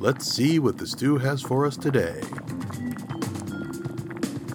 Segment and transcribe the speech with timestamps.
[0.00, 2.20] Let's see what the stew has for us today.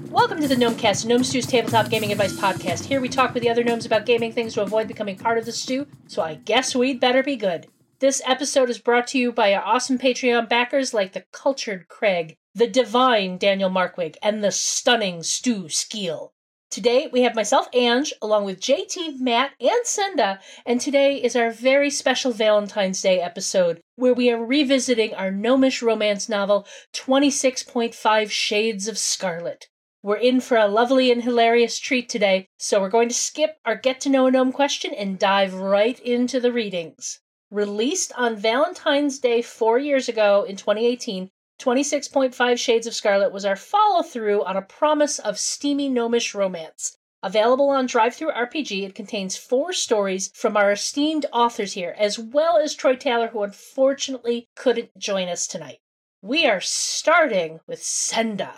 [0.09, 2.85] Welcome to the Gnomecast, Gnome Stew's tabletop gaming advice podcast.
[2.85, 5.43] Here we talk with the other gnomes about gaming things to avoid becoming part of
[5.43, 7.67] the stew, so I guess we'd better be good.
[7.99, 12.37] This episode is brought to you by our awesome Patreon backers like the cultured Craig,
[12.55, 16.32] the divine Daniel Markwig, and the stunning Stu Skeel.
[16.73, 21.51] Today we have myself, Ange, along with JT, Matt, and Senda, and today is our
[21.51, 28.87] very special Valentine's Day episode where we are revisiting our gnomish romance novel, 26.5 Shades
[28.87, 29.67] of Scarlet.
[30.01, 33.75] We're in for a lovely and hilarious treat today, so we're going to skip our
[33.75, 37.19] get to know a gnome question and dive right into the readings.
[37.51, 41.29] Released on Valentine's Day four years ago in 2018,
[41.63, 46.97] 26.5 Shades of Scarlet was our follow through on a promise of steamy gnomish romance.
[47.23, 52.57] Available on DriveThru RPG, it contains four stories from our esteemed authors here, as well
[52.57, 55.77] as Troy Taylor, who unfortunately couldn't join us tonight.
[56.21, 58.53] We are starting with Senda.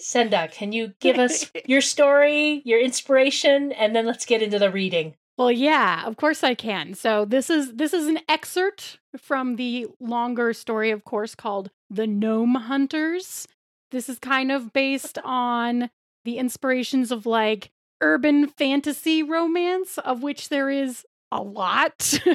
[0.00, 4.72] Senda, can you give us your story, your inspiration, and then let's get into the
[4.72, 5.14] reading?
[5.38, 6.94] Well, yeah, of course I can.
[6.94, 12.06] So this is this is an excerpt from the longer story, of course, called The
[12.06, 13.46] Gnome Hunters.
[13.90, 15.90] This is kind of based on
[16.24, 22.18] the inspirations of like urban fantasy romance, of which there is a lot.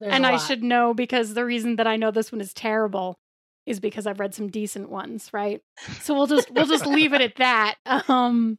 [0.00, 0.38] and a I lot.
[0.38, 3.18] should know because the reason that I know this one is terrible
[3.66, 5.60] is because I've read some decent ones, right?
[6.00, 7.76] So we'll just we'll just leave it at that.
[8.08, 8.58] Um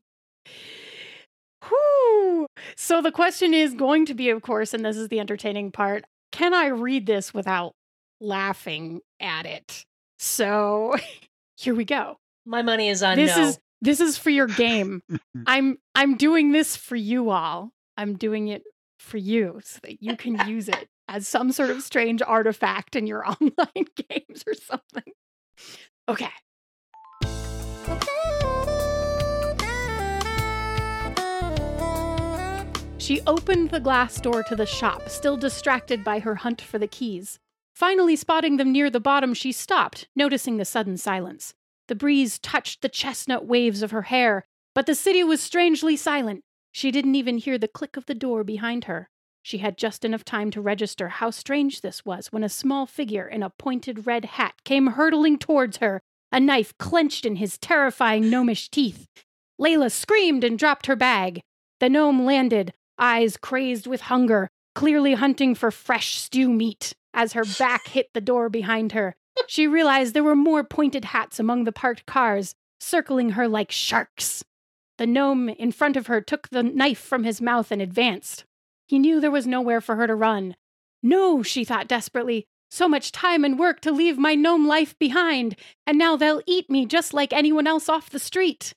[1.68, 2.48] whew.
[2.76, 6.06] So the question is going to be, of course, and this is the entertaining part,
[6.32, 7.74] can I read this without
[8.20, 9.86] laughing at it?
[10.20, 10.96] So
[11.58, 12.18] here we go.
[12.46, 13.44] My money is on This no.
[13.44, 15.02] is this is for your game.
[15.46, 17.72] I'm I'm doing this for you all.
[17.98, 18.64] I'm doing it
[19.00, 23.08] for you so that you can use it as some sort of strange artifact in
[23.08, 25.14] your online games or something.
[26.08, 26.30] Okay.
[33.12, 36.88] She opened the glass door to the shop, still distracted by her hunt for the
[36.88, 37.40] keys.
[37.76, 41.54] Finally, spotting them near the bottom, she stopped, noticing the sudden silence.
[41.90, 46.46] The breeze touched the chestnut waves of her hair, but the city was strangely silent.
[46.72, 49.10] She didn't even hear the click of the door behind her.
[49.44, 53.28] She had just enough time to register how strange this was when a small figure
[53.28, 56.00] in a pointed red hat came hurtling towards her,
[56.32, 59.06] a knife clenched in his terrifying gnomish teeth.
[59.60, 61.42] Layla screamed and dropped her bag.
[61.82, 66.94] The gnome landed, eyes crazed with hunger, clearly hunting for fresh stew meat.
[67.14, 69.16] As her back hit the door behind her,
[69.48, 74.44] she realized there were more pointed hats among the parked cars, circling her like sharks.
[74.98, 78.46] The gnome in front of her took the knife from his mouth and advanced.
[78.88, 80.56] He knew there was nowhere for her to run.
[81.04, 82.46] No, she thought desperately.
[82.70, 86.70] So much time and work to leave my gnome life behind, and now they'll eat
[86.70, 88.74] me just like anyone else off the street.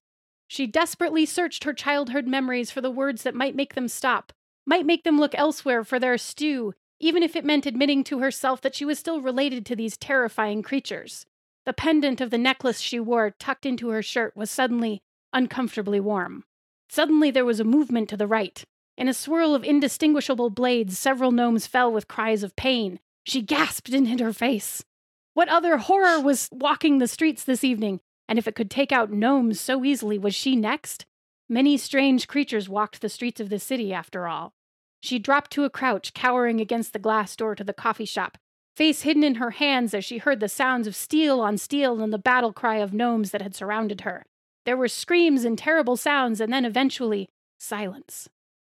[0.54, 4.32] She desperately searched her childhood memories for the words that might make them stop,
[4.64, 8.60] might make them look elsewhere for their stew, even if it meant admitting to herself
[8.60, 11.26] that she was still related to these terrifying creatures.
[11.66, 16.44] The pendant of the necklace she wore tucked into her shirt was suddenly uncomfortably warm.
[16.88, 18.62] Suddenly there was a movement to the right.
[18.96, 23.00] In a swirl of indistinguishable blades, several gnomes fell with cries of pain.
[23.24, 24.84] She gasped and hid her face.
[25.32, 27.98] What other horror was walking the streets this evening?
[28.28, 31.06] And if it could take out gnomes so easily, was she next?
[31.48, 34.54] Many strange creatures walked the streets of the city, after all.
[35.00, 38.38] She dropped to a crouch, cowering against the glass door to the coffee shop,
[38.74, 42.12] face hidden in her hands as she heard the sounds of steel on steel and
[42.12, 44.24] the battle cry of gnomes that had surrounded her.
[44.64, 48.30] There were screams and terrible sounds, and then eventually, silence.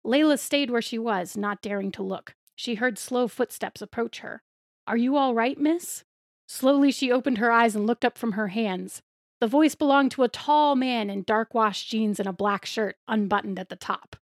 [0.07, 2.35] Layla stayed where she was, not daring to look.
[2.55, 4.43] She heard slow footsteps approach her.
[4.87, 6.05] Are you all right, miss?
[6.47, 9.03] Slowly she opened her eyes and looked up from her hands.
[9.41, 12.97] The voice belonged to a tall man in dark washed jeans and a black shirt,
[13.09, 14.17] unbuttoned at the top.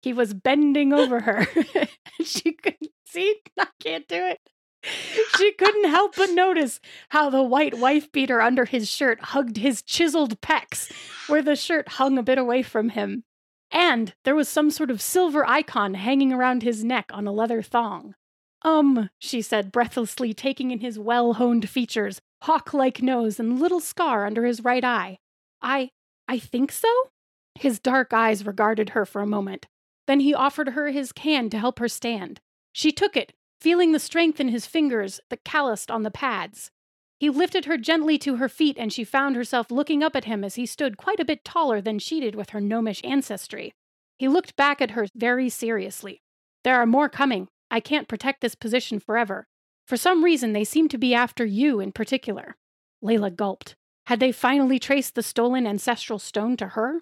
[0.00, 1.46] He was bending over her.
[2.24, 4.40] she couldn't see, I can't do it.
[5.36, 6.80] She couldn't help but notice
[7.10, 10.90] how the white wife beater under his shirt hugged his chiseled pecs,
[11.28, 13.22] where the shirt hung a bit away from him.
[13.70, 17.62] And there was some sort of silver icon hanging around his neck on a leather
[17.62, 18.14] thong.
[18.64, 23.80] Um, she said breathlessly, taking in his well honed features, hawk like nose, and little
[23.80, 25.18] scar under his right eye.
[25.60, 25.90] I.
[26.28, 26.88] I think so?
[27.58, 29.66] His dark eyes regarded her for a moment.
[30.06, 32.40] Then he offered her his hand to help her stand.
[32.72, 36.70] She took it, feeling the strength in his fingers that calloused on the pads.
[37.18, 40.42] He lifted her gently to her feet, and she found herself looking up at him
[40.42, 43.72] as he stood quite a bit taller than she did with her gnomish ancestry.
[44.18, 46.22] He looked back at her very seriously.
[46.64, 47.48] There are more coming.
[47.72, 49.48] I can't protect this position forever.
[49.86, 52.56] For some reason, they seem to be after you in particular.
[53.02, 53.74] Layla gulped.
[54.06, 57.00] Had they finally traced the stolen ancestral stone to her?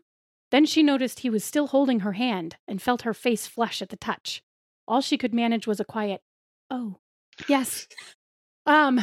[0.50, 3.90] Then she noticed he was still holding her hand and felt her face flush at
[3.90, 4.42] the touch.
[4.88, 6.22] All she could manage was a quiet,
[6.70, 6.96] Oh,
[7.48, 7.88] yes.
[8.64, 9.00] Um,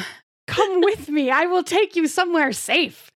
[0.47, 1.29] come with me.
[1.29, 3.11] I will take you somewhere safe.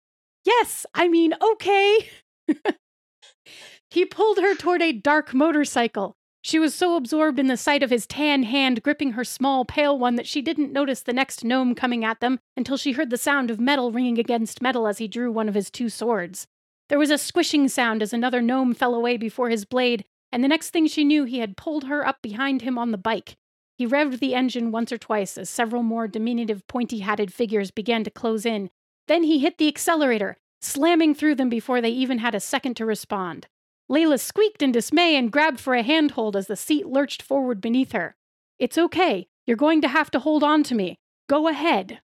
[0.44, 2.08] Yes, I mean, okay.
[3.91, 6.17] he pulled her toward a dark motorcycle.
[6.43, 9.99] She was so absorbed in the sight of his tan hand gripping her small, pale
[9.99, 13.19] one that she didn't notice the next gnome coming at them until she heard the
[13.19, 16.47] sound of metal ringing against metal as he drew one of his two swords.
[16.89, 20.49] There was a squishing sound as another gnome fell away before his blade, and the
[20.49, 23.37] next thing she knew, he had pulled her up behind him on the bike.
[23.77, 28.03] He revved the engine once or twice as several more diminutive, pointy hatted figures began
[28.05, 28.71] to close in.
[29.09, 32.87] Then he hit the accelerator, slamming through them before they even had a second to
[32.87, 33.47] respond.
[33.91, 37.91] Layla squeaked in dismay and grabbed for a handhold as the seat lurched forward beneath
[37.91, 38.15] her.
[38.59, 39.27] It's okay.
[39.47, 40.97] You're going to have to hold on to me.
[41.29, 42.01] Go ahead.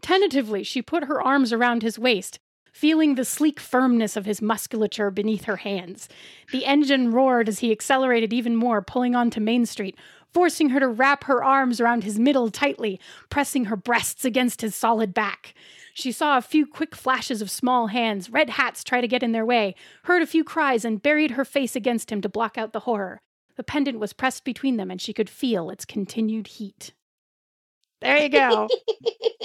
[0.00, 2.38] Tentatively, she put her arms around his waist,
[2.72, 6.08] feeling the sleek firmness of his musculature beneath her hands.
[6.52, 9.96] The engine roared as he accelerated even more, pulling onto Main Street,
[10.32, 14.74] forcing her to wrap her arms around his middle tightly, pressing her breasts against his
[14.74, 15.54] solid back.
[15.94, 19.30] She saw a few quick flashes of small hands, red hats try to get in
[19.30, 22.72] their way, heard a few cries, and buried her face against him to block out
[22.72, 23.20] the horror.
[23.56, 26.92] The pendant was pressed between them, and she could feel its continued heat.
[28.00, 28.68] There you go.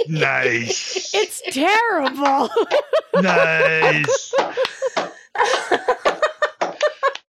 [0.07, 1.13] nice.
[1.13, 2.49] It's terrible.
[3.21, 4.33] nice.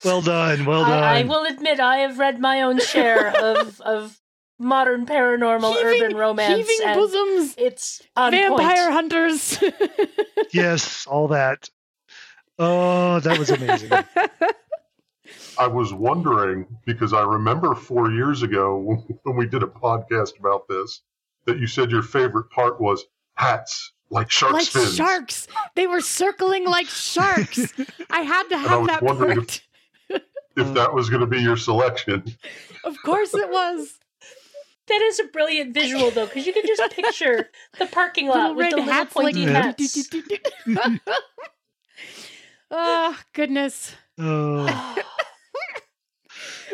[0.05, 0.63] well done.
[0.65, 1.03] Well done.
[1.03, 4.21] I, I will admit I have read my own share of of
[4.59, 6.55] modern paranormal Heaving- urban romance.
[6.69, 8.93] Heaving and bosoms, it's on vampire point.
[8.93, 9.63] hunters.
[10.53, 11.69] yes, all that.
[12.59, 13.91] Oh, that was amazing.
[15.59, 20.39] I was wondering because I remember four years ago when, when we did a podcast
[20.39, 21.01] about this
[21.45, 23.05] that you said your favorite part was
[23.35, 24.95] hats like sharks like fins.
[24.95, 25.47] sharks.
[25.75, 27.73] They were circling like sharks.
[28.09, 29.61] I had to I have was that wondering part.
[30.55, 32.23] If that was going to be your selection,
[32.83, 33.99] Of course it was.
[34.87, 38.55] That is a brilliant visual though, because you can just picture the parking Little lot
[38.55, 39.61] with red the little hats like pointy Yeah.
[39.61, 40.09] hats.
[42.71, 43.93] oh goodness.
[44.17, 44.95] Oh,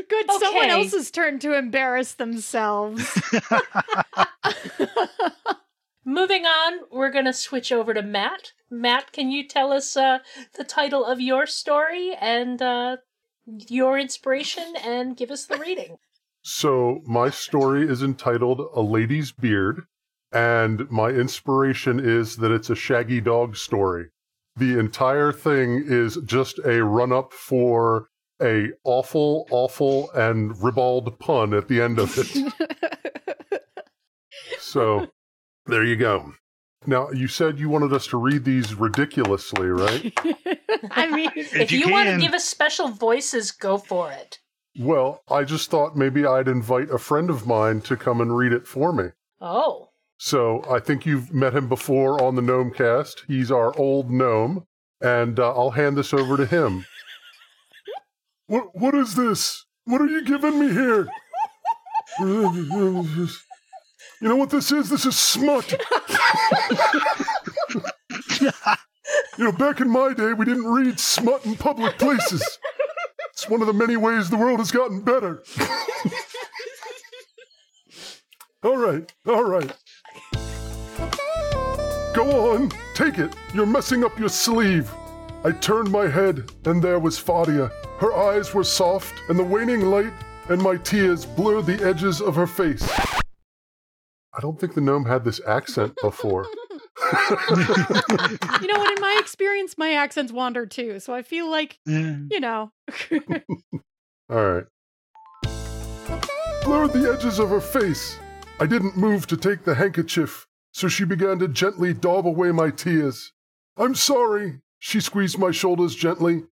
[0.10, 0.32] Good.
[0.40, 3.06] Someone else's turn to embarrass themselves.
[6.06, 8.52] Moving on, we're going to switch over to Matt.
[8.70, 10.20] Matt, can you tell us uh,
[10.56, 12.98] the title of your story and uh,
[13.46, 15.98] your inspiration and give us the reading?
[16.46, 19.84] So, my story is entitled A Lady's Beard,
[20.30, 24.10] and my inspiration is that it's a shaggy dog story.
[24.58, 28.10] The entire thing is just a run up for
[28.42, 33.62] a awful, awful, and ribald pun at the end of it.
[34.60, 35.08] so,
[35.66, 36.34] there you go.
[36.86, 40.14] Now, you said you wanted us to read these ridiculously, right?
[40.92, 44.40] I mean, if you you, want to give us special voices, go for it.
[44.80, 48.52] Well, I just thought maybe I'd invite a friend of mine to come and read
[48.52, 49.10] it for me.
[49.40, 53.26] Oh, So I think you've met him before on the Gnomecast.
[53.28, 54.66] He's our old gnome,
[55.02, 56.86] and uh, I'll hand this over to him.
[58.48, 59.66] what What is this?
[59.86, 61.08] What are you giving me here?
[62.20, 63.04] you
[64.22, 64.90] know what this is?
[64.90, 65.72] This is smut.
[68.40, 68.52] you
[69.38, 72.60] know, back in my day, we didn't read smut in public places.
[73.44, 75.44] It's one of the many ways the world has gotten better.
[78.64, 79.70] all right, all right.
[82.14, 83.36] Go on, take it.
[83.54, 84.90] You're messing up your sleeve.
[85.44, 87.70] I turned my head, and there was Fadia.
[87.98, 90.14] Her eyes were soft, and the waning light
[90.48, 92.90] and my tears blurred the edges of her face.
[92.98, 96.48] I don't think the gnome had this accent before.
[97.02, 98.92] You know what?
[98.96, 101.00] In my experience, my accents wander too.
[101.00, 102.72] So I feel like, you know.
[104.30, 104.66] All right.
[106.64, 108.18] Blurred the edges of her face.
[108.60, 112.70] I didn't move to take the handkerchief, so she began to gently daub away my
[112.70, 113.34] tears.
[113.76, 116.44] I'm sorry, she squeezed my shoulders gently.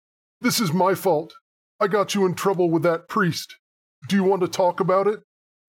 [0.42, 1.34] This is my fault.
[1.80, 3.56] I got you in trouble with that priest.
[4.10, 5.22] Do you want to talk about it?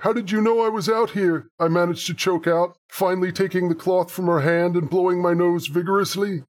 [0.02, 1.48] How did you know I was out here?
[1.60, 5.32] I managed to choke out, finally taking the cloth from her hand and blowing my
[5.32, 6.42] nose vigorously.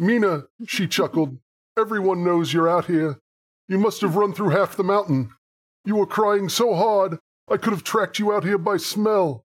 [0.00, 1.38] Mina, she chuckled.
[1.78, 3.20] Everyone knows you're out here.
[3.68, 5.30] You must have run through half the mountain.
[5.84, 9.44] You were crying so hard, I could have tracked you out here by smell.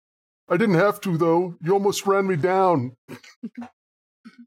[0.49, 1.55] I didn't have to, though.
[1.61, 2.97] You almost ran me down.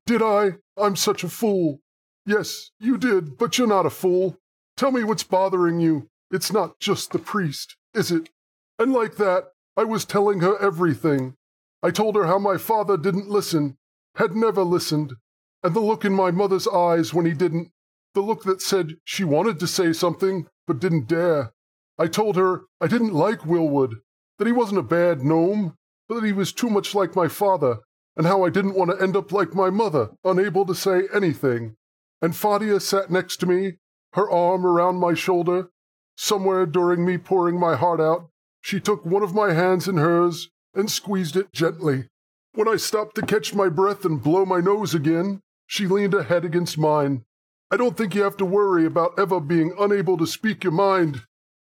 [0.07, 0.55] did I?
[0.77, 1.79] I'm such a fool.
[2.27, 4.37] Yes, you did, but you're not a fool.
[4.77, 6.09] Tell me what's bothering you.
[6.33, 8.31] It's not just the priest, is it?
[8.79, 11.35] And like that, I was telling her everything.
[11.83, 13.77] I told her how my father didn't listen,
[14.17, 15.15] had never listened,
[15.63, 17.71] and the look in my mother's eyes when he didn't,
[18.15, 21.53] the look that said she wanted to say something but didn't dare.
[21.99, 23.97] I told her I didn't like Willwood,
[24.39, 25.77] that he wasn't a bad gnome,
[26.09, 27.79] but that he was too much like my father,
[28.17, 31.77] and how I didn't want to end up like my mother, unable to say anything.
[32.23, 33.79] And Fadia sat next to me,
[34.15, 35.69] her arm around my shoulder.
[36.17, 38.31] Somewhere during me pouring my heart out,
[38.67, 42.09] she took one of my hands in hers and squeezed it gently.
[42.53, 46.25] When I stopped to catch my breath and blow my nose again, she leaned her
[46.25, 47.25] head against mine.
[47.71, 51.23] I don't think you have to worry about ever being unable to speak your mind.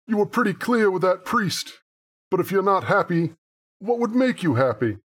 [0.06, 1.80] You were pretty clear with that priest.
[2.30, 3.32] But if you're not happy,
[3.80, 4.98] what would make you happy?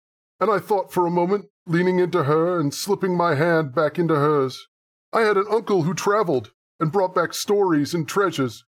[0.41, 4.15] And I thought for a moment, leaning into her and slipping my hand back into
[4.15, 4.67] hers.
[5.13, 6.51] I had an uncle who traveled
[6.82, 8.65] and brought back stories and treasures.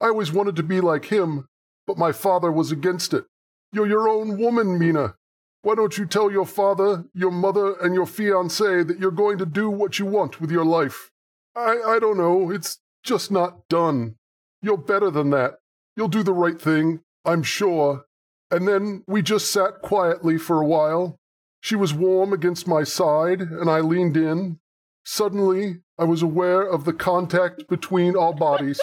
[0.00, 1.48] I always wanted to be like him,
[1.86, 3.24] but my father was against it.
[3.72, 5.14] You're your own woman, Mina.
[5.62, 9.46] Why don't you tell your father, your mother, and your fiancé that you're going to
[9.46, 11.10] do what you want with your life?
[11.54, 12.50] I, I don't know.
[12.50, 14.16] It's just not done.
[14.60, 15.58] You're better than that.
[15.96, 18.04] You'll do the right thing, I'm sure.
[18.50, 21.18] And then we just sat quietly for a while.
[21.60, 24.58] She was warm against my side, and I leaned in.
[25.04, 28.80] Suddenly, I was aware of the contact between our bodies.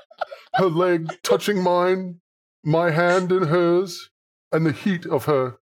[0.54, 2.20] her leg touching mine,
[2.64, 4.10] my hand in hers,
[4.52, 5.58] and the heat of her.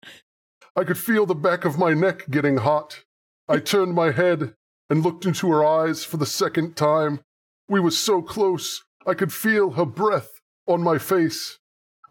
[0.76, 3.04] I could feel the back of my neck getting hot.
[3.48, 4.54] I turned my head
[4.88, 7.20] and looked into her eyes for the second time.
[7.68, 11.58] We were so close, I could feel her breath on my face.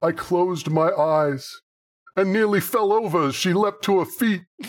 [0.01, 1.61] I closed my eyes
[2.15, 4.41] and nearly fell over as she leapt to her feet.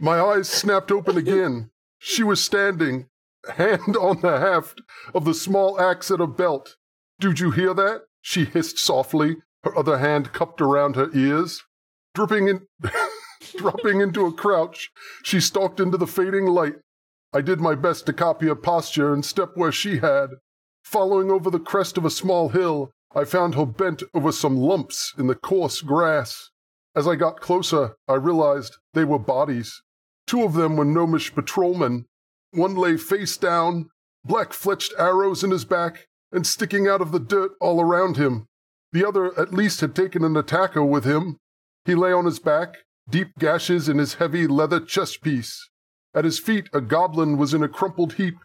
[0.00, 1.70] my eyes snapped open again.
[1.98, 3.06] She was standing,
[3.54, 4.80] hand on the haft
[5.14, 6.76] of the small axe at her belt.
[7.20, 8.02] Did you hear that?
[8.20, 11.62] She hissed softly, her other hand cupped around her ears.
[12.14, 12.66] Dripping in,
[13.56, 14.90] dropping into a crouch,
[15.22, 16.76] she stalked into the fading light.
[17.32, 20.30] I did my best to copy her posture and step where she had.
[20.82, 25.12] Following over the crest of a small hill, I found her bent over some lumps
[25.18, 26.50] in the coarse grass.
[26.94, 29.82] As I got closer, I realized they were bodies.
[30.26, 32.06] Two of them were gnomish patrolmen.
[32.52, 33.90] One lay face down,
[34.24, 38.46] black fletched arrows in his back, and sticking out of the dirt all around him.
[38.92, 41.38] The other at least had taken an attacker with him.
[41.84, 42.76] He lay on his back,
[43.08, 45.68] deep gashes in his heavy leather chest piece.
[46.14, 48.36] At his feet, a goblin was in a crumpled heap,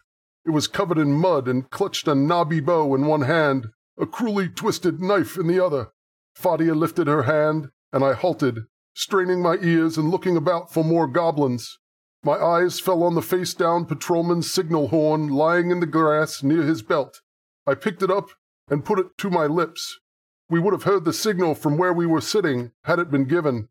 [0.46, 3.68] it was covered in mud and clutched a knobby bow in one hand,
[3.98, 5.88] a cruelly twisted knife in the other.
[6.36, 11.06] Fadia lifted her hand, and I halted, straining my ears and looking about for more
[11.06, 11.78] goblins.
[12.24, 16.62] My eyes fell on the face down patrolman's signal horn lying in the grass near
[16.62, 17.20] his belt.
[17.66, 18.30] I picked it up
[18.68, 20.00] and put it to my lips.
[20.48, 23.68] We would have heard the signal from where we were sitting had it been given.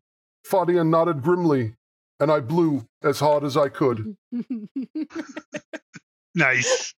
[0.48, 1.74] Fadia nodded grimly,
[2.20, 4.16] and I blew as hard as I could.
[6.36, 6.94] Nice.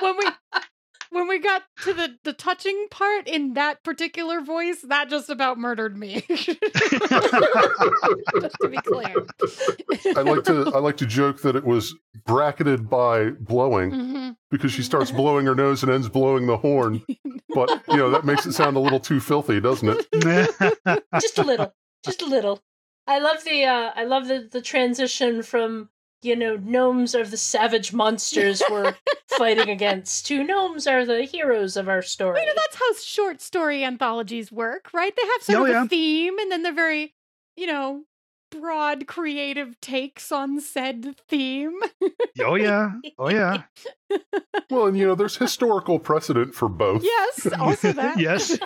[0.00, 0.24] when we
[1.14, 5.58] when we got to the the touching part in that particular voice, that just about
[5.58, 6.24] murdered me.
[6.28, 6.58] just
[8.60, 9.14] to be clear.
[10.16, 11.94] I like to I like to joke that it was
[12.26, 17.02] bracketed by blowing hmm because she starts blowing her nose and ends blowing the horn.
[17.54, 20.06] But you know that makes it sound a little too filthy, doesn't it?
[21.20, 21.72] just a little,
[22.04, 22.60] just a little.
[23.06, 25.90] I love the uh, I love the the transition from
[26.24, 28.94] you know gnomes are the savage monsters we're
[29.28, 32.40] fighting against to gnomes are the heroes of our story.
[32.40, 35.14] You know, that's how short story anthologies work, right?
[35.16, 35.84] They have sort Oh, of yeah.
[35.84, 37.14] a theme and then they're very,
[37.56, 38.04] you know,
[38.50, 41.74] broad creative takes on said theme.
[42.40, 42.92] oh yeah.
[43.18, 43.62] Oh yeah.
[44.70, 47.02] Well, and you know there's historical precedent for both.
[47.04, 48.18] yes, also that.
[48.18, 48.56] yes.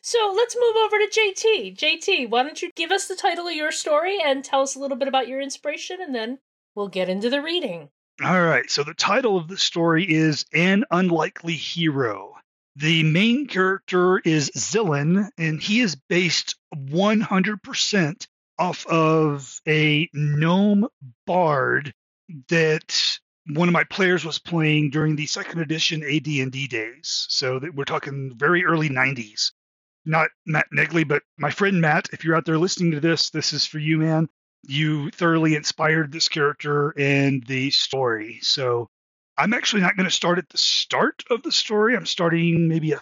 [0.00, 1.76] So let's move over to JT.
[1.76, 4.78] JT, why don't you give us the title of your story and tell us a
[4.78, 6.38] little bit about your inspiration, and then
[6.74, 7.88] we'll get into the reading.
[8.22, 8.70] All right.
[8.70, 12.34] So the title of the story is An Unlikely Hero.
[12.76, 18.26] The main character is Zillin, and he is based 100%
[18.58, 20.88] off of a gnome
[21.26, 21.92] bard
[22.48, 27.26] that one of my players was playing during the second edition AD&D days.
[27.28, 29.52] So we're talking very early 90s.
[30.04, 33.52] Not Matt Neagley, but my friend Matt, if you're out there listening to this, this
[33.52, 34.28] is for you, man
[34.66, 38.38] you thoroughly inspired this character and the story.
[38.42, 38.88] So
[39.36, 41.96] I'm actually not going to start at the start of the story.
[41.96, 43.00] I'm starting maybe a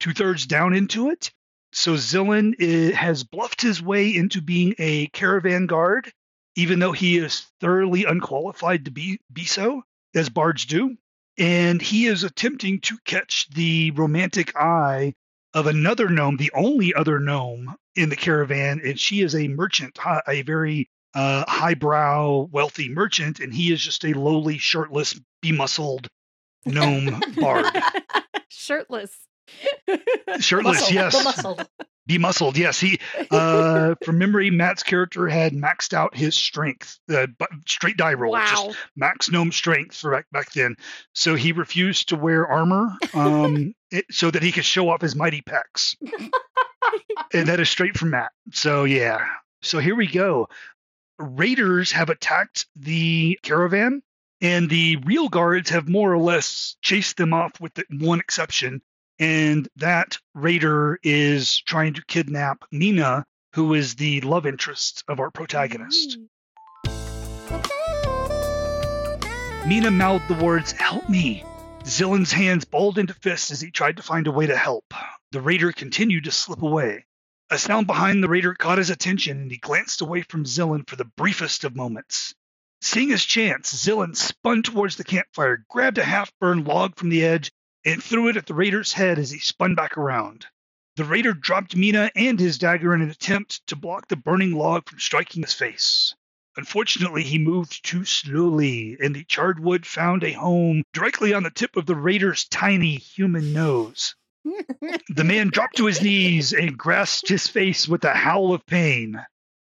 [0.00, 1.30] two thirds down into it.
[1.72, 6.12] So Zillin i- eh, has bluffed his way into being a caravan guard,
[6.56, 9.82] even though he is thoroughly unqualified to be be so,
[10.14, 10.96] as bards do.
[11.38, 15.14] and he is attempting to catch the romantic eye
[15.54, 19.98] of another gnome, the only other gnome in the caravan, and she is a merchant,
[20.26, 26.08] a very uh, highbrow, wealthy merchant, and he is just a lowly, shirtless, be-muscled
[26.64, 27.66] gnome bard.
[28.48, 29.14] Shirtless.
[30.38, 31.66] Shirtless, Muscle, yes.
[32.06, 32.14] The.
[32.14, 32.80] Be muscled, yes.
[32.80, 32.98] He,
[33.30, 38.36] uh, from memory, Matt's character had maxed out his strength, uh, but straight die roll,
[38.36, 40.76] just max gnome strength for back, back then.
[41.12, 45.14] So he refused to wear armor, um, it, so that he could show off his
[45.14, 45.96] mighty pecs.
[47.32, 48.32] and that is straight from Matt.
[48.52, 49.26] So yeah.
[49.62, 50.48] So here we go.
[51.18, 54.02] Raiders have attacked the caravan,
[54.40, 58.82] and the real guards have more or less chased them off, with the one exception.
[59.22, 63.24] And that raider is trying to kidnap Mina,
[63.54, 66.18] who is the love interest of our protagonist.
[69.64, 71.44] Mina mouthed the words, Help me.
[71.84, 74.92] Zillen's hands balled into fists as he tried to find a way to help.
[75.30, 77.06] The raider continued to slip away.
[77.48, 80.96] A sound behind the raider caught his attention, and he glanced away from Zillen for
[80.96, 82.34] the briefest of moments.
[82.80, 87.24] Seeing his chance, Zillen spun towards the campfire, grabbed a half burned log from the
[87.24, 87.52] edge,
[87.84, 90.46] and threw it at the raider's head as he spun back around.
[90.96, 94.88] The raider dropped Mina and his dagger in an attempt to block the burning log
[94.88, 96.14] from striking his face.
[96.56, 101.50] Unfortunately, he moved too slowly, and the charred wood found a home directly on the
[101.50, 104.14] tip of the raider's tiny human nose.
[105.08, 109.24] The man dropped to his knees and grasped his face with a howl of pain.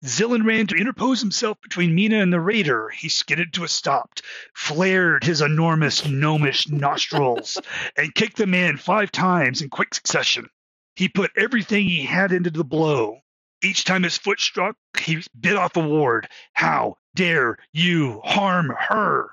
[0.03, 2.89] Zillen ran to interpose himself between Mina and the raider.
[2.89, 4.19] He skidded to a stop,
[4.55, 7.59] flared his enormous gnomish nostrils,
[7.95, 10.49] and kicked the man five times in quick succession.
[10.95, 13.19] He put everything he had into the blow.
[13.63, 16.27] Each time his foot struck, he bit off a ward.
[16.53, 19.29] How dare you harm her?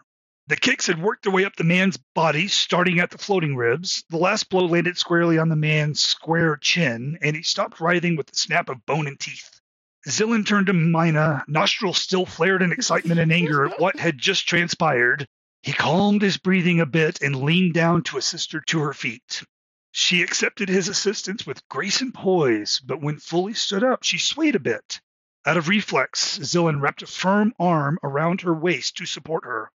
[0.49, 4.05] The kicks had worked their way up the man's body, starting at the floating ribs.
[4.11, 8.31] The last blow landed squarely on the man's square chin, and he stopped writhing with
[8.33, 9.58] a snap of bone and teeth.
[10.07, 14.47] Zillen turned to Mina, nostrils still flared in excitement and anger at what had just
[14.47, 15.27] transpired.
[15.63, 19.43] He calmed his breathing a bit and leaned down to assist her to her feet.
[19.91, 24.55] She accepted his assistance with grace and poise, but when fully stood up, she swayed
[24.55, 25.01] a bit.
[25.45, 29.71] Out of reflex, Zillen wrapped a firm arm around her waist to support her.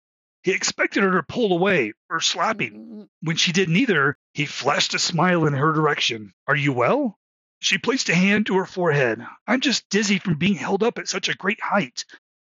[0.42, 3.09] He expected her to pull away or slap him.
[3.21, 6.33] When she did neither, he flashed a smile in her direction.
[6.47, 7.20] Are you well?
[7.61, 9.25] She placed a hand to her forehead.
[9.46, 12.07] I'm just dizzy from being held up at such a great height.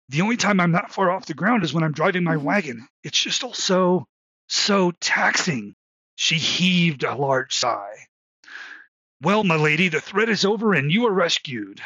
[0.10, 2.46] The only time I'm not far off the ground is when I'm driving my mm-hmm.
[2.46, 2.88] wagon.
[3.04, 4.06] It's just all so,
[4.48, 5.76] so taxing.
[6.16, 8.08] She heaved a large sigh.
[9.22, 11.82] Well, my lady, the threat is over and you are rescued.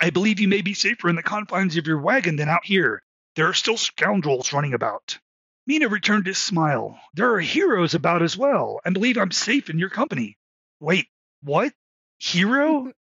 [0.00, 3.02] I believe you may be safer in the confines of your wagon than out here.
[3.34, 5.18] There are still scoundrels running about.
[5.66, 7.00] Mina returned his smile.
[7.14, 8.80] There are heroes about as well.
[8.84, 10.36] I believe I'm safe in your company.
[10.78, 11.08] Wait,
[11.42, 11.72] what?
[12.18, 12.92] Hero?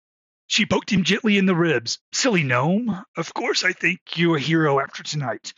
[0.48, 2.00] She poked him gently in the ribs.
[2.12, 3.04] Silly gnome.
[3.18, 5.54] Of course I think you a hero after tonight.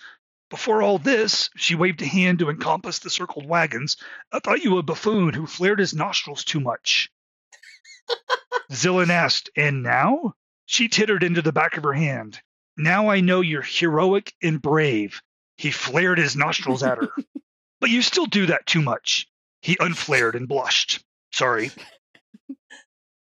[0.49, 3.97] Before all this, she waved a hand to encompass the circled wagons.
[4.31, 7.11] I thought you a buffoon who flared his nostrils too much.
[8.71, 10.35] Zillen asked, And now?
[10.65, 12.41] She tittered into the back of her hand.
[12.77, 15.21] Now I know you're heroic and brave.
[15.57, 17.09] He flared his nostrils at her.
[17.81, 19.27] but you still do that too much.
[19.61, 21.03] He unflared and blushed.
[21.31, 21.71] Sorry.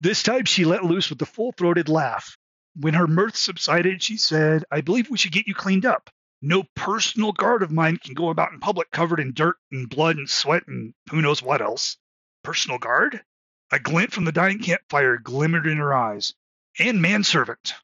[0.02, 2.36] This time she let loose with a full throated laugh.
[2.74, 6.10] When her mirth subsided, she said, I believe we should get you cleaned up.
[6.42, 10.16] No personal guard of mine can go about in public covered in dirt and blood
[10.16, 11.98] and sweat and who knows what else.
[12.42, 13.22] Personal guard?
[13.70, 16.34] A glint from the dying campfire glimmered in her eyes.
[16.80, 17.74] And manservant.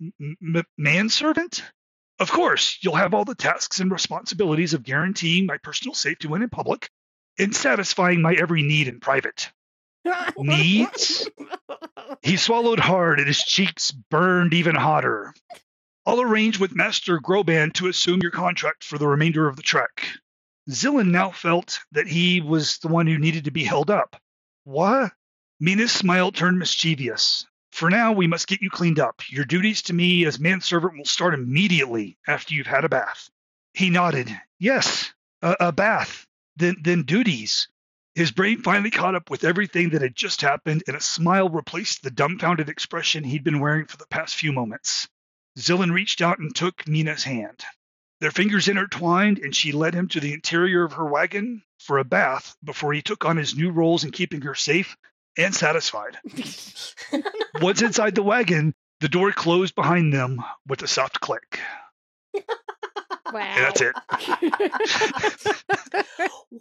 [0.00, 1.64] M- manservant?
[2.20, 6.42] Of course, you'll have all the tasks and responsibilities of guaranteeing my personal safety when
[6.42, 6.88] in public
[7.36, 9.50] and satisfying my every need in private.
[10.38, 11.28] Needs?
[12.24, 15.34] He swallowed hard and his cheeks burned even hotter.
[16.06, 20.08] I'll arrange with Master Groban to assume your contract for the remainder of the trek.
[20.70, 24.18] Zillen now felt that he was the one who needed to be held up.
[24.64, 25.12] What?
[25.60, 27.46] Mina's smile turned mischievous.
[27.72, 29.20] For now, we must get you cleaned up.
[29.28, 33.28] Your duties to me as manservant will start immediately after you've had a bath.
[33.74, 34.34] He nodded.
[34.58, 36.26] Yes, a, a bath.
[36.56, 37.68] Then, then duties.
[38.14, 42.02] His brain finally caught up with everything that had just happened, and a smile replaced
[42.02, 45.08] the dumbfounded expression he'd been wearing for the past few moments.
[45.58, 47.64] Zillen reached out and took Mina's hand.
[48.20, 52.04] Their fingers intertwined, and she led him to the interior of her wagon for a
[52.04, 54.96] bath before he took on his new roles in keeping her safe
[55.36, 56.16] and satisfied.
[57.60, 61.58] Once inside the wagon, the door closed behind them with a soft click.
[62.34, 62.42] Wow.
[63.34, 63.94] And that's it.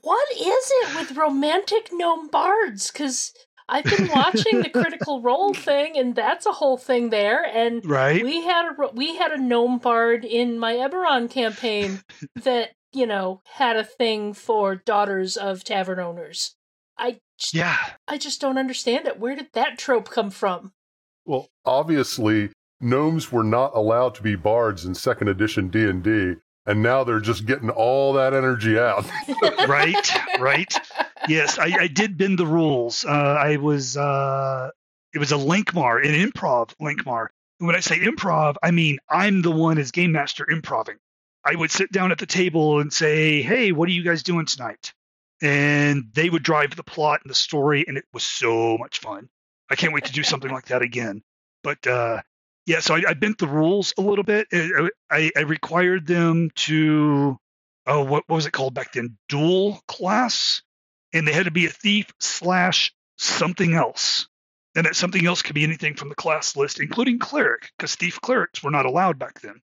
[0.02, 2.92] what is it with romantic gnome bards?
[2.92, 3.32] Because
[3.70, 7.44] I've been watching the Critical Role thing, and that's a whole thing there.
[7.46, 8.24] And Right?
[8.24, 12.02] we had a we had a gnome bard in my Eberron campaign
[12.36, 16.56] that you know had a thing for daughters of tavern owners.
[16.98, 17.78] I j- Yeah.
[18.08, 19.20] I just don't understand it.
[19.20, 20.74] Where did that trope come from?
[21.26, 22.50] Well, obviously,
[22.82, 27.46] gnomes were not allowed to be bards in second edition D&D, and now they're just
[27.46, 29.06] getting all that energy out.
[29.68, 30.74] right, right.
[31.28, 33.06] Yes, I, I did bend the rules.
[33.06, 34.70] Uh, I was uh,
[35.14, 37.28] it was a Lankhmar, an improv Lankhmar.
[37.60, 40.98] And when I say improv, I mean I'm the one as game master improving.
[41.46, 44.46] I would sit down at the table and say, "Hey, what are you guys doing
[44.46, 44.94] tonight?"
[45.42, 49.30] And they would drive the plot and the story, and it was so much fun.
[49.70, 51.22] I can't wait to do something like that again.
[51.64, 52.22] But uh,
[52.66, 54.48] yeah, so I, I bent the rules a little bit.
[54.54, 57.38] I, uh, I, I required them to
[57.86, 59.18] oh, what, what was it called back then?
[59.30, 60.62] Dual class,
[61.14, 64.28] and they had to be a thief slash something else,
[64.76, 68.20] and that something else could be anything from the class list, including cleric, because thief
[68.22, 69.60] clerics were not allowed back then.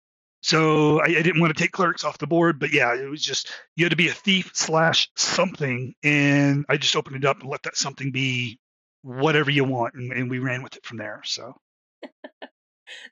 [0.42, 3.22] So I, I didn't want to take clerics off the board, but yeah, it was
[3.22, 7.42] just you had to be a thief slash something, and I just opened it up
[7.42, 8.60] and let that something be
[9.02, 11.22] whatever you want, and, and we ran with it from there.
[11.26, 11.56] So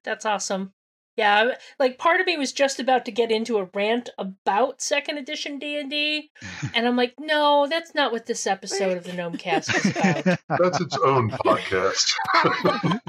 [0.04, 0.74] That's awesome.
[1.16, 5.20] Yeah, like part of me was just about to get into a rant about second
[5.20, 6.32] edition D and D,
[6.74, 10.40] and I'm like, no, that's not what this episode of the Gnomecast is about.
[10.60, 12.14] That's its own podcast.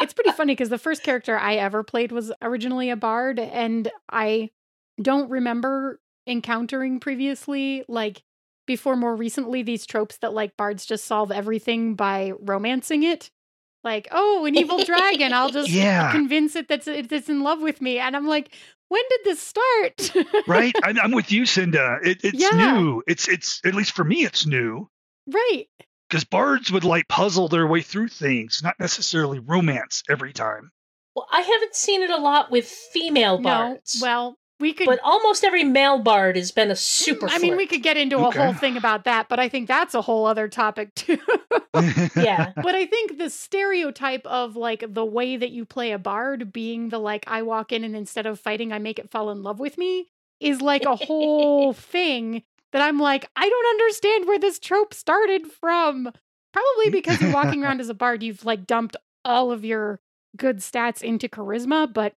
[0.00, 3.90] it's pretty funny because the first character I ever played was originally a bard, and
[4.10, 4.50] I
[5.02, 8.22] don't remember encountering previously, like
[8.66, 13.30] before more recently, these tropes that like bards just solve everything by romancing it.
[13.84, 16.10] Like, oh, an evil dragon, I'll just Yeah.
[16.10, 17.98] convince it that's it's in love with me.
[17.98, 18.54] And I'm like,
[18.88, 20.12] when did this start?
[20.46, 21.98] right, I, I'm with you, Senda.
[22.02, 22.72] It, it's Yeah.
[22.78, 23.02] new.
[23.06, 24.88] It's it's at least for me, it's new.
[25.26, 25.66] right.
[26.08, 30.70] because bards would like puzzle their way through things, not necessarily romance every time.
[31.16, 34.00] Well, I haven't seen it a lot with female bards.
[34.00, 34.04] No.
[34.06, 37.28] Well, we could but almost every male bard has been a super.
[37.28, 39.92] I mean, we could get into a whole thing about that, but I think that's
[39.92, 41.18] a whole other topic too.
[42.16, 42.52] Yeah.
[42.56, 46.88] but I think the stereotype of like the way that you play a bard being
[46.88, 49.60] the like I walk in and instead of fighting I make it fall in love
[49.60, 50.08] with me
[50.40, 55.46] is like a whole thing that I'm like I don't understand where this trope started
[55.48, 56.10] from.
[56.54, 58.96] Probably because you're walking around as a bard you've like dumped
[59.26, 60.00] all of your
[60.38, 62.14] good stats into charisma, but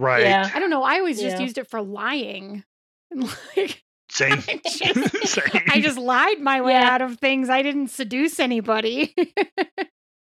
[0.00, 0.22] right.
[0.22, 0.50] Yeah.
[0.54, 2.64] I don't know, I always just used it for lying.
[3.10, 3.22] And
[3.56, 4.42] like Same.
[4.48, 5.62] I just, Same.
[5.68, 6.90] I just lied my way Yeah.
[6.90, 7.48] out of things.
[7.48, 9.14] I didn't seduce anybody.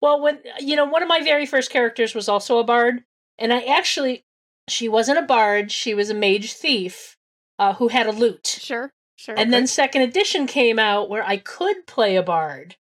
[0.02, 3.02] Well, when you know, one of my very first characters was also a bard,
[3.38, 4.24] and I actually,
[4.68, 7.16] she wasn't a bard; she was a mage thief
[7.58, 8.46] uh, who had a lute.
[8.60, 9.34] sure, sure.
[9.36, 12.76] And then second edition came out where I could play a bard,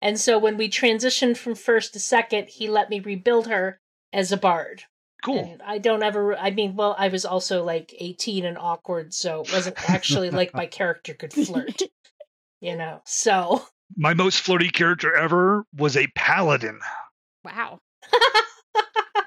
[0.00, 3.80] and so when we transitioned from first to second, he let me rebuild her
[4.12, 4.84] as a bard.
[5.22, 5.38] Cool.
[5.38, 6.36] And I don't ever.
[6.36, 10.54] I mean, well, I was also like eighteen and awkward, so it wasn't actually like
[10.54, 11.82] my character could flirt.
[12.62, 13.64] You know, so
[13.96, 16.78] My most flirty character ever was a paladin
[17.42, 17.78] wow.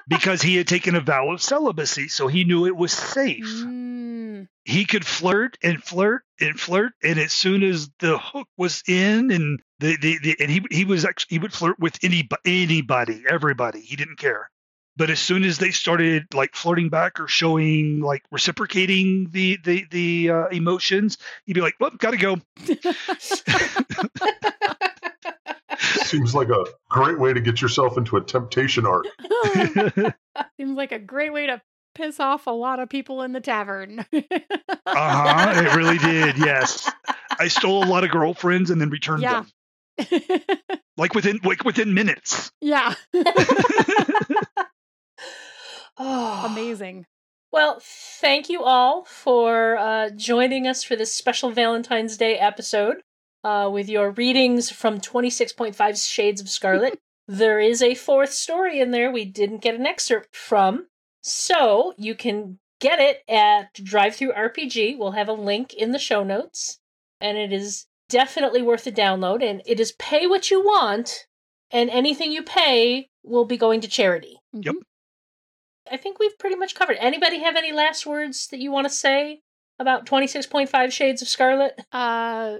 [0.08, 3.44] because he had taken a vow of celibacy, so he knew it was safe.
[3.44, 8.84] Mm, He could flirt and flirt and flirt, and as soon as the hook was
[8.86, 12.28] in, and the, the, the and he he was actually he would flirt with any
[12.44, 13.80] anybody, everybody.
[13.80, 14.48] He didn't care.
[14.96, 19.84] But as soon as they started like flirting back or showing like reciprocating the the
[19.90, 22.36] the uh, emotions, he'd be like, "Well, gotta go."
[25.78, 29.06] Seems like a great way to get yourself into a temptation arc.
[30.56, 31.60] Seems like a great way to
[31.94, 34.06] piss off a lot of people in the tavern.
[34.10, 34.22] Uh
[34.86, 35.52] huh.
[35.64, 36.38] It really did.
[36.38, 36.88] Yes,
[37.38, 39.44] I stole a lot of girlfriends and then returned Yeah.
[39.98, 40.40] them,
[40.96, 42.52] like within like within minutes.
[42.60, 42.94] yeah.
[45.98, 47.06] oh, Amazing.
[47.52, 52.96] Well, thank you all for uh, joining us for this special Valentine's Day episode
[53.44, 56.98] uh, with your readings from 26.5 Shades of Scarlet.
[57.28, 60.88] there is a fourth story in there we didn't get an excerpt from,
[61.20, 64.98] so you can get it at DriveThru RPG.
[64.98, 66.80] We'll have a link in the show notes,
[67.20, 69.48] and it is definitely worth a download.
[69.48, 71.26] And it is pay what you want,
[71.70, 74.40] and anything you pay will be going to charity.
[74.52, 74.74] Yep.
[75.90, 76.96] I think we've pretty much covered.
[76.98, 79.40] Anybody have any last words that you want to say
[79.78, 81.78] about 26.5 Shades of Scarlet?
[81.92, 82.58] Uh,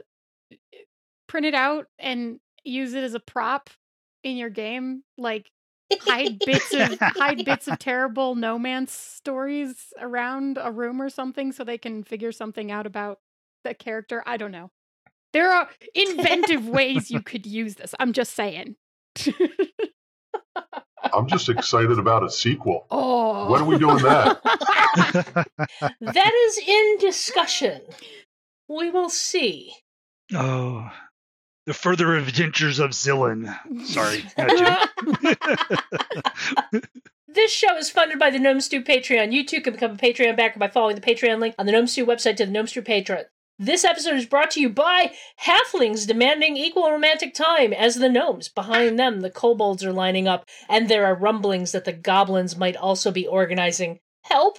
[1.26, 3.70] print it out and use it as a prop
[4.22, 5.02] in your game.
[5.16, 5.50] Like
[6.00, 11.64] hide bits of hide bits of terrible romance stories around a room or something so
[11.64, 13.20] they can figure something out about
[13.64, 14.22] the character.
[14.26, 14.70] I don't know.
[15.32, 17.94] There are inventive ways you could use this.
[17.98, 18.76] I'm just saying.
[21.12, 22.86] I'm just excited about a sequel.
[22.90, 23.50] oh.
[23.50, 24.42] When are we doing that?
[26.00, 27.82] that is in discussion.
[28.68, 29.72] We will see.
[30.32, 30.90] oh,
[31.66, 33.54] the further adventures of Zillin.
[33.86, 34.24] Sorry.
[37.34, 39.32] This show is funded by the Gnome Stew Patreon.
[39.32, 41.88] You too can become a Patreon backer by following the Patreon link on the Gnome
[41.88, 43.24] Stew website to the Gnome Stew Patreon.
[43.58, 45.12] This episode is brought to you by
[45.42, 48.48] halflings demanding equal romantic time as the gnomes.
[48.48, 52.76] Behind them, the kobolds are lining up, and there are rumblings that the goblins might
[52.76, 54.00] also be organizing.
[54.24, 54.58] Help!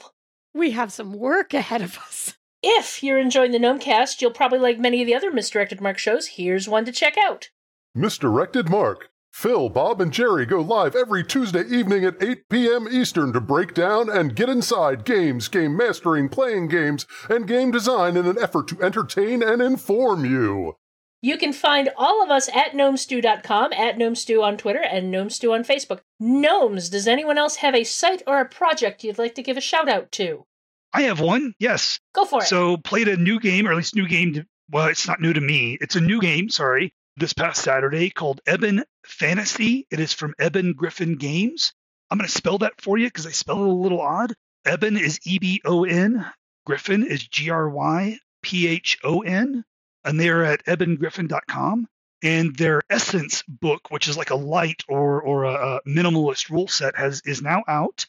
[0.56, 2.38] we have some work ahead of us.
[2.64, 6.28] If you're enjoying the Gnomecast, you'll probably like many of the other Misdirected Mark shows.
[6.28, 7.50] Here's one to check out.
[7.94, 9.12] Misdirected Mark.
[9.36, 12.88] Phil, Bob, and Jerry go live every Tuesday evening at 8 p.m.
[12.90, 18.16] Eastern to break down and get inside games, game mastering, playing games, and game design
[18.16, 20.78] in an effort to entertain and inform you.
[21.22, 25.66] You can find all of us at gnomestew.com, at gnomestew on Twitter, and gnomestew on
[25.66, 26.00] Facebook.
[26.18, 29.62] Gnomes, does anyone else have a site or a project you'd like to give a
[29.62, 30.46] shout out to?
[30.94, 31.54] I have one.
[31.60, 32.00] Yes.
[32.14, 32.46] Go for it.
[32.46, 34.36] So played a new game, or at least new game.
[34.36, 35.78] To, well, it's not new to me.
[35.82, 36.48] It's a new game.
[36.48, 39.88] Sorry, this past Saturday called Ebon Fantasy.
[39.92, 41.74] It is from Ebon Gryphon Games.
[42.10, 44.34] I'm going to spell that for you because I spell it a little odd.
[44.68, 46.26] Ebon is E B O N.
[46.66, 49.64] Gryphon is G R Y P H O N,
[50.04, 51.88] and they're at ebongryphon.com.
[52.24, 56.68] And their Essence book, which is like a light or or a, a minimalist rule
[56.68, 58.06] set, has is now out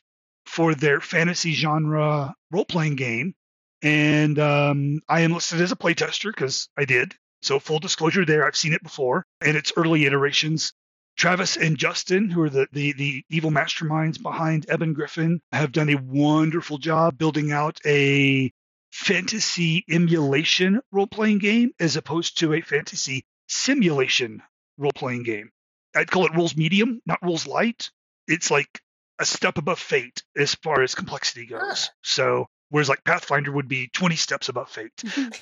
[0.46, 3.34] for their fantasy genre role playing game.
[3.82, 7.14] And um, I am listed as a playtester because I did.
[7.42, 10.72] So full disclosure there, I've seen it before in its early iterations.
[11.16, 15.88] Travis and Justin, who are the, the, the evil masterminds behind Ebon Gryphon, have done
[15.88, 18.52] a wonderful job building out a
[18.92, 24.42] fantasy emulation role playing game as opposed to a fantasy simulation
[24.78, 25.50] role playing game.
[25.94, 27.90] I'd call it rules medium, not rules light.
[28.28, 28.80] It's like
[29.18, 31.90] a step above fate as far as complexity goes.
[32.02, 34.92] So, whereas like Pathfinder would be 20 steps above fate.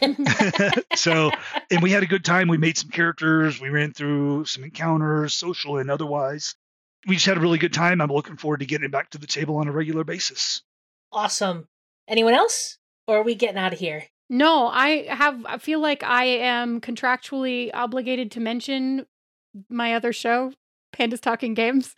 [0.95, 1.31] so,
[1.71, 2.49] and we had a good time.
[2.49, 3.61] We made some characters.
[3.61, 6.55] We ran through some encounters, social and otherwise.
[7.07, 8.01] We just had a really good time.
[8.01, 10.63] I'm looking forward to getting back to the table on a regular basis.
[11.13, 11.69] awesome.
[12.09, 12.79] Anyone else?
[13.07, 14.05] Or are we getting out of here?
[14.31, 19.07] No, I have I feel like I am contractually obligated to mention
[19.69, 20.53] my other show,
[20.97, 21.95] Pandas Talking Games,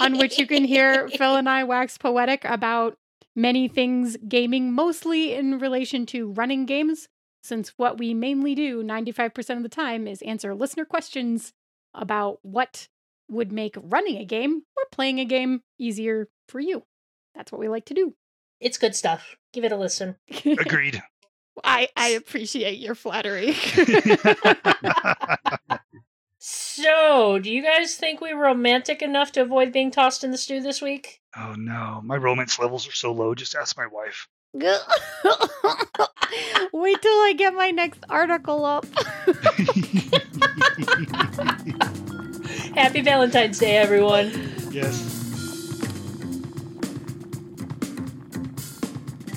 [0.00, 2.96] on which you can hear Phil and I wax poetic about
[3.34, 7.08] many things gaming, mostly in relation to running games,
[7.42, 11.52] since what we mainly do 95% of the time is answer listener questions
[11.92, 12.88] about what
[13.28, 16.84] would make running a game or playing a game easier for you.
[17.34, 18.14] That's what we like to do.
[18.60, 19.36] It's good stuff.
[19.52, 20.16] Give it a listen.
[20.44, 21.02] Agreed.
[21.62, 23.54] I, I appreciate your flattery.
[26.46, 30.36] So, do you guys think we were romantic enough to avoid being tossed in the
[30.36, 31.22] stew this week?
[31.38, 33.34] oh no, my romance levels are so low.
[33.34, 34.28] Just ask my wife.
[34.52, 34.70] Wait
[37.00, 38.84] till I get my next article up.
[42.74, 44.26] Happy Valentine's Day, everyone.
[44.70, 45.12] yes.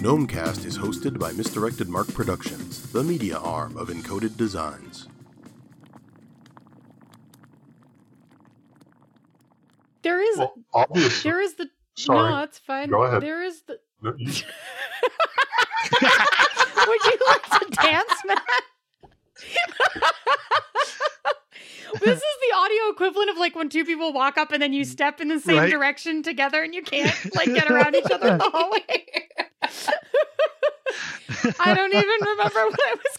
[0.02, 5.07] Gnomecast is hosted by Misdirected Mark Productions, the media arm of Encoded Designs.
[10.08, 11.30] There is Well, obviously.
[11.30, 12.30] there is the Sorry.
[12.32, 12.90] no, it's fine.
[12.90, 13.22] Go ahead.
[13.22, 14.28] There is the No, you-
[16.88, 18.42] Would you like to dance, Matt?
[22.00, 24.86] this is the audio equivalent of like when two people walk up and then you
[24.86, 25.70] step in the same Right.
[25.70, 29.06] direction together and you can't like get around each other in the hallway.
[31.60, 33.18] I don't even remember what I was